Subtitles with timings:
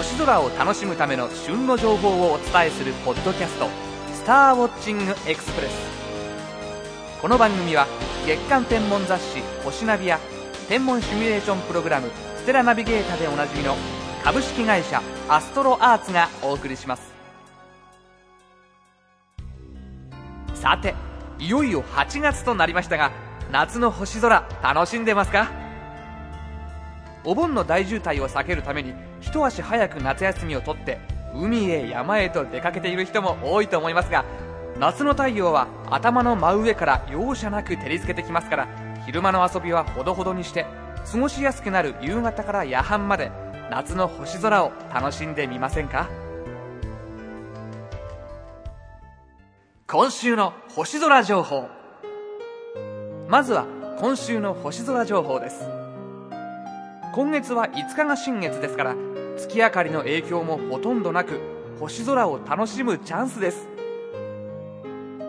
[0.00, 3.68] 星空を楽しむための旬の情報をお伝えするポッドキャスト
[4.14, 5.72] 「スターウォッチングエクスプレス」
[7.20, 7.86] この番組は
[8.26, 10.18] 月間天文雑誌「星ナビ」や
[10.70, 13.76] 天文シミュレーションプログラム「ステラナビゲータ」でおなじみの
[14.24, 17.12] 株式会社アストロアーツがお送りします。
[20.54, 20.94] さて
[21.38, 23.10] いよいよ8月となりましたが
[23.52, 25.50] 夏の星空楽しんでますか？
[27.22, 30.98] お盆の大渋滞を避けるために一足早く夏休みを取って
[31.34, 34.24] 海へ山へと出かけている人も多いと思いますが
[34.78, 38.68] 夏の太陽は頭の真上から容赦なく照りつけてきますから
[39.06, 40.66] 昼間の遊びはほどほどにして
[41.10, 43.30] 過ごしやすくなる夕方から夜半まで
[43.70, 46.08] 夏の星空を楽しんでみませんか？
[49.86, 51.68] 今週の星空情報。
[53.28, 53.66] まずは
[54.00, 55.68] 今週の星空情報です。
[57.12, 58.94] 今月は5日が新月ですから
[59.40, 61.40] 月明かりの影響もほとんどなく
[61.78, 63.68] 星空を楽しむチャンスです。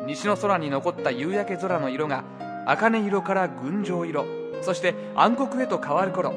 [0.05, 2.25] 西の空に残った夕焼け空の色が
[2.65, 4.25] 茜色から群青色
[4.61, 6.33] そして暗黒へと変わる頃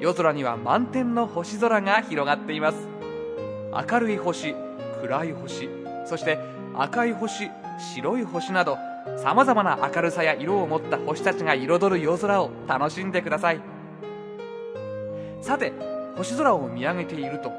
[0.00, 2.78] 夜空には満天の星空が広がっています。
[3.90, 4.54] 明るい星
[5.02, 5.68] 暗い星
[6.06, 6.38] そして
[6.74, 7.50] 赤い星
[7.94, 8.78] 白い星など
[9.16, 13.60] さまざまな明るさや色を持った星たちが彩る夜空を楽しんでください。
[15.42, 17.52] さて星空を見上げていると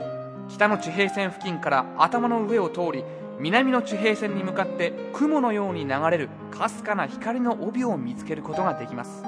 [0.50, 3.03] 北の地平線付近から頭の上を通り
[3.39, 9.23] 南の地平線に向かって雲のように流れるかすかな光の帯を見つけることができます。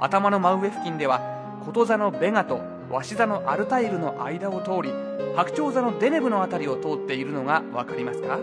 [0.00, 1.20] 頭の真上付近では
[1.64, 4.92] こと座のベガと鷲座のアルタイルの間を通り
[5.36, 8.38] 白鳥座のデネブの辺りを通っているのが分かりますか？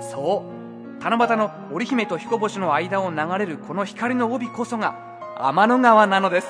[0.00, 0.44] そ
[1.00, 4.94] う七夕の織姫と彦星の間を流れるこの光の帯こそが
[5.38, 6.48] 天の川なのです。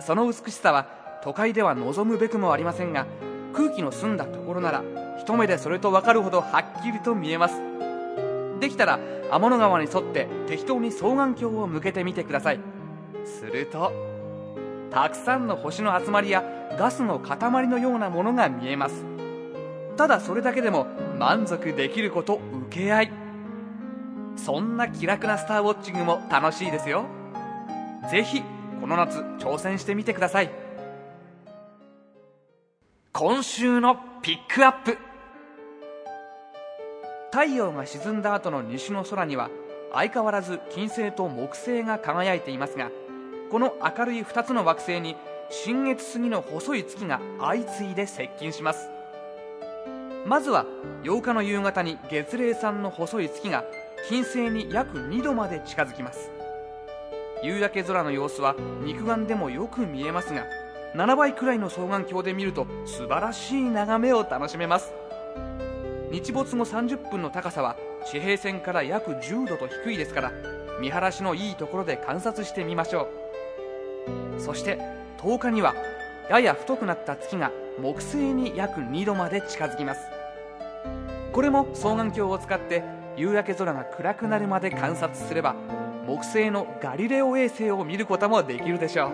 [0.00, 0.86] その美しさは
[1.22, 3.06] 都会では望むべくもありませんが
[3.54, 4.82] 空気の澄んだところなら
[5.18, 7.60] 一目でそれと分かるほどはっきりと見えます。
[8.60, 8.98] できたら
[9.30, 12.60] 天の川に沿って適当に双眼鏡を向けてみてください。
[13.24, 13.92] すると
[14.90, 16.42] たくさんの星の集まりや
[16.78, 19.04] ガスの塊のようなものが見えます。
[19.96, 20.86] ただそれだけでも
[21.18, 23.12] 満足できること請け合い。
[24.36, 27.04] そんな気楽なスターウォッチングも楽しいですよ。
[28.10, 28.42] ぜひ
[28.80, 30.50] この夏挑戦してみてください。
[33.12, 34.98] 今週のピックアップ。
[37.30, 39.50] 太陽が沈んだ後の西の空には
[39.92, 42.90] 相変わらず金星と木星が輝いていますが
[43.50, 45.16] この明るい2つの惑星に
[45.50, 48.90] 新月過ぎの細い月が相次いで接近します。
[50.26, 50.66] まずは
[51.04, 53.64] 8日の夕方に月齢3の細い月が
[54.08, 56.37] 金星に約2度まで近づきます。
[57.42, 60.44] 夕焼け空の様子は肉眼でもよく見えますが
[60.94, 64.92] 7倍くらいの双眼鏡で見ると素晴らしい眺めを楽しめます。
[66.10, 67.76] 日没後30分の高さは
[68.06, 70.32] 地平線から約10度と低いですから
[70.80, 73.08] 見晴らしのいいところで観察してみましょ
[74.36, 74.40] う。
[74.40, 74.78] そして
[75.18, 75.74] 10日には
[76.30, 80.00] やや太くなった月が木星に約2度まで近づきます。
[81.32, 82.82] これも双眼鏡を使って
[83.16, 85.54] 夕焼け空が暗くなるまで観察すれば
[86.08, 89.12] 木星のガリレオ衛星を見ることもできるでしょ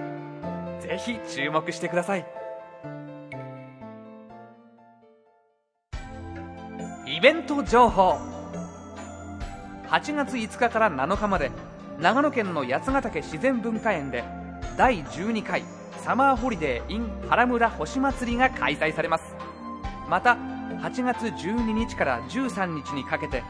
[0.78, 0.80] う。
[0.80, 2.24] ぜひ注目してください。
[7.04, 8.16] イベント情報。
[9.88, 11.50] 8月5日から7日まで
[11.98, 14.22] 長野県の八ヶ岳自然文化園で
[14.76, 15.64] 第12回
[15.98, 19.34] サマーホリデー in 原村星祭りが開催されます。
[20.08, 20.34] また
[20.80, 23.42] 8月12日から13日にかけて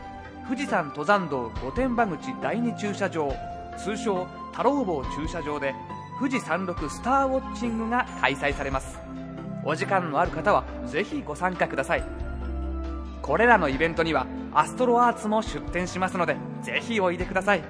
[0.46, 3.34] 富士山登山道御殿場口第2駐車場
[3.78, 5.74] 通称太郎坊駐車場で
[6.18, 8.98] 富士山麓スターウォッチングが開催されます。
[9.64, 12.04] お時間のある方はぜひご参加ください。
[13.22, 17.62] これらのイベントにはアストロアーツも出展しますのでぜひおいでください。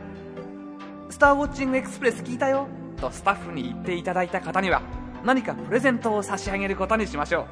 [1.11, 2.67] スターウォッチングエクスプレス聞いたよ？
[3.01, 4.83] とスタッフに言っていただいた方には
[5.25, 7.47] 何かプレゼントを差し上げることにしましょ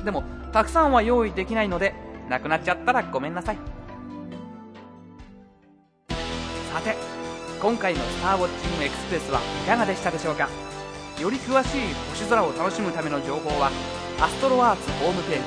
[0.00, 0.04] う。
[0.04, 0.22] でも
[0.52, 1.94] たくさんは用意できないので
[2.28, 3.58] なくなっちゃったらごめんなさい。
[6.82, 6.96] て
[7.60, 10.48] 今回のスターウォッチングエクスプレスはいかがでしたでしょうか？
[11.20, 13.70] より詳しい星空を楽しむための情報は
[14.20, 15.40] アストロアーツホームペー